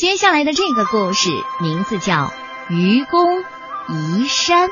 [0.00, 1.28] 接下来的这个故事
[1.60, 2.14] 名字叫
[2.70, 3.42] 《愚公
[3.90, 4.70] 移山》。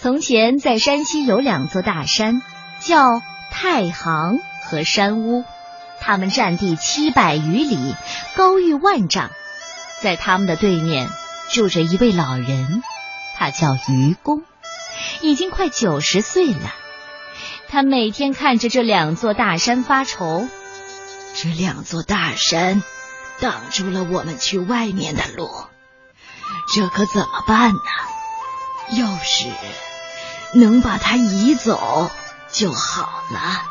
[0.00, 2.40] 从前，在山西有两座大山，
[2.78, 3.20] 叫
[3.50, 4.38] 太行
[4.70, 5.42] 和山屋，
[6.00, 7.96] 它们占地七百余里，
[8.36, 9.30] 高逾万丈。
[10.00, 11.08] 在他们的对面
[11.50, 12.84] 住着一位老人，
[13.36, 14.44] 他叫愚公，
[15.20, 16.74] 已经快九十岁了。
[17.70, 20.48] 他每天看着这两座大山发愁，
[21.34, 22.82] 这两座大山
[23.38, 25.48] 挡住了我们去外面的路，
[26.74, 27.80] 这可怎么办呢？
[28.98, 29.46] 要是
[30.54, 32.10] 能把它移走
[32.50, 33.62] 就好了。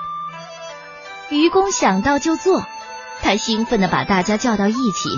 [1.30, 2.66] 愚公想到就做，
[3.22, 5.10] 他兴奋的把大家叫到一起。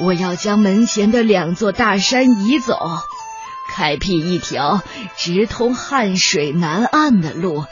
[0.00, 2.98] 我要将门前的两座大山移走，
[3.68, 4.82] 开辟一条
[5.16, 7.64] 直通汉水南岸的路，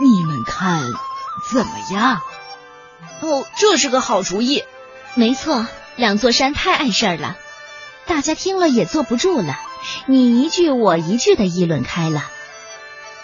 [0.00, 0.82] 你们看
[1.50, 2.20] 怎么样？
[3.20, 4.62] 哦，这是个好主意。
[5.14, 7.36] 没错，两座山太碍事儿了，
[8.06, 9.58] 大家听了也坐不住了，
[10.06, 12.24] 你一句我一句的议论开了。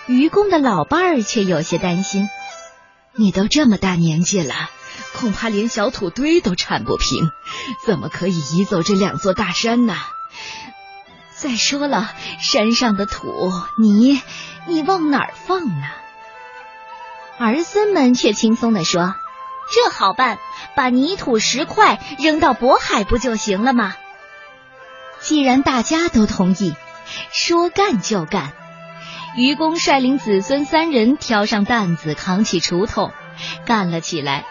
[0.06, 2.28] 愚公的老伴儿却有些担心：
[3.14, 4.54] 你都这么大年纪了。
[5.14, 7.30] 恐怕连小土堆都铲不平，
[7.86, 9.94] 怎么可以移走这两座大山呢？
[11.42, 14.22] 再说了，山上的土泥，
[14.68, 15.88] 你往哪儿放呢？
[17.36, 19.16] 儿孙们却轻松地说
[19.74, 20.38] ：“这好办，
[20.76, 23.96] 把泥土石块扔到渤海不就行了吗？”
[25.18, 26.76] 既然大家都同意，
[27.32, 28.52] 说干就干。
[29.36, 33.10] 愚公率领子孙三人挑上担子，扛起锄头，
[33.66, 34.44] 干了起来。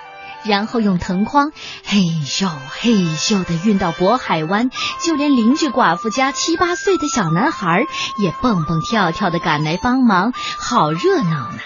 [0.43, 1.51] 然后用藤筐
[1.85, 4.71] 嘿咻嘿咻的运到渤海湾，
[5.03, 7.85] 就连邻居寡妇家七八岁的小男孩
[8.17, 11.59] 也蹦蹦跳跳的赶来帮忙，好热闹呢。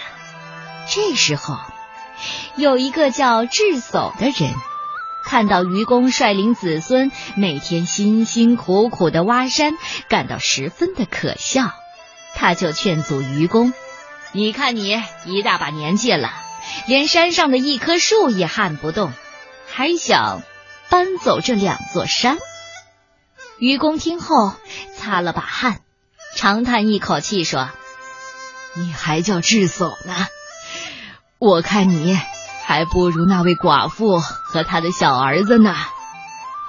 [0.88, 1.56] 这时候，
[2.56, 4.54] 有一个叫智叟的人，
[5.24, 9.72] 看到愚公率领子孙每天辛辛苦苦的挖山，
[10.08, 11.72] 感到十分的可笑，
[12.36, 13.72] 他就劝阻愚公
[14.32, 16.30] ：“你看你一大把年纪了。”
[16.86, 19.12] 连山上的一棵树也撼不动，
[19.68, 20.42] 还想
[20.88, 22.38] 搬走这两座山？
[23.58, 24.52] 愚公听后
[24.96, 25.80] 擦了把汗，
[26.36, 27.70] 长叹一口气说
[28.76, 30.14] ：“你还叫智叟呢？
[31.38, 32.18] 我看你
[32.64, 35.74] 还不如那位寡妇和他的小儿子呢。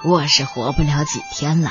[0.04, 1.70] 我是活不了几天了，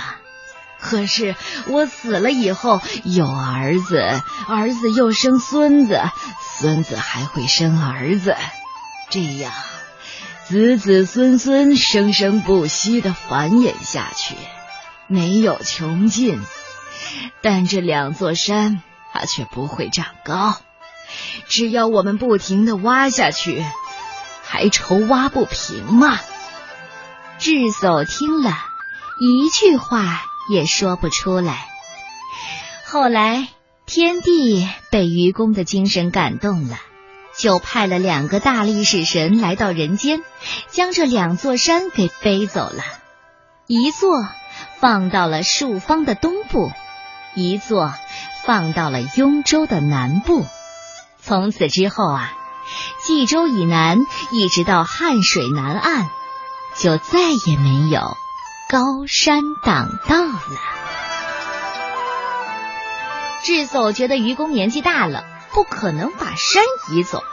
[0.79, 1.35] 可是
[1.67, 3.99] 我死了以后有儿子，
[4.47, 6.01] 儿子又生孙子。”
[6.59, 8.35] 孙子还会生儿子，
[9.11, 9.53] 这样
[10.47, 14.35] 子子孙孙生生不息的繁衍下去，
[15.05, 16.41] 没有穷尽。
[17.41, 18.81] 但这两座山
[19.13, 20.57] 它却不会长高，
[21.47, 23.63] 只要我们不停的挖下去，
[24.43, 26.19] 还愁挖不平吗？
[27.37, 28.51] 智叟听了
[29.19, 31.67] 一句话也说不出来。
[32.85, 33.47] 后来。
[33.89, 36.77] 天帝被愚公的精神感动了，
[37.37, 40.23] 就派了两个大力士神来到人间，
[40.69, 42.83] 将这两座山给背走了。
[43.65, 44.27] 一座
[44.81, 46.69] 放到了朔方的东部，
[47.33, 47.93] 一座
[48.43, 50.45] 放到了雍州的南部。
[51.21, 52.33] 从此之后啊，
[53.05, 53.99] 冀州以南
[54.33, 56.09] 一直到汉水南岸，
[56.75, 58.17] 就再也没有
[58.69, 60.41] 高山挡道了。
[63.45, 65.23] 智叟觉得愚公年纪大了，
[65.53, 67.23] 不可能把山移走，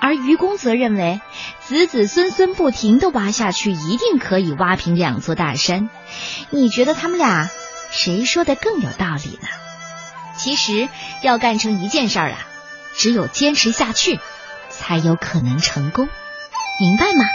[0.00, 1.20] 而愚公则认为
[1.60, 5.90] 子子孙孙不停的挖下去，一定可以挖平两座大山。
[6.48, 7.50] 你觉得他们俩
[7.90, 9.48] 谁说的更有道理呢？
[10.38, 10.88] 其实
[11.20, 12.38] 要干成一件事儿啊，
[12.96, 14.18] 只有坚持下去，
[14.70, 16.08] 才有可能成功，
[16.80, 17.26] 明白吗？